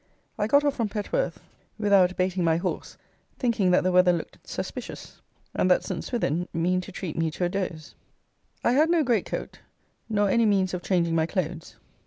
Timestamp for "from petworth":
0.77-1.39